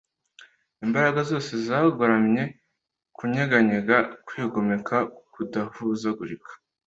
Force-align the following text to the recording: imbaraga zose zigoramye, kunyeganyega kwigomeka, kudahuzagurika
imbaraga 0.85 1.19
zose 1.29 1.51
zigoramye, 1.65 2.43
kunyeganyega 3.17 3.97
kwigomeka, 4.27 4.95
kudahuzagurika 5.33 6.51